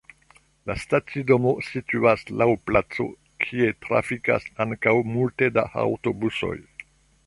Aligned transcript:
La 0.69 0.75
stacidomo 0.83 1.51
situas 1.67 2.25
laŭ 2.43 2.49
placo, 2.71 3.07
kie 3.47 3.71
trafikas 3.87 4.53
ankaŭ 4.69 4.99
multe 5.15 5.55
da 5.61 5.71
aŭtobusoj. 5.89 6.57